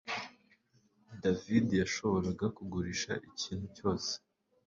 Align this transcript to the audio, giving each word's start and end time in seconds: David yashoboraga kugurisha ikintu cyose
David 1.21 1.67
yashoboraga 1.81 2.45
kugurisha 2.57 3.11
ikintu 3.29 3.67
cyose 3.77 4.11